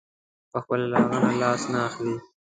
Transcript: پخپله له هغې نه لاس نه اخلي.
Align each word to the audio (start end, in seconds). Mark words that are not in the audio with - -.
پخپله 0.51 0.85
له 0.91 0.97
هغې 1.05 1.19
نه 1.27 1.31
لاس 1.41 1.61
نه 1.71 1.79
اخلي. 1.87 2.15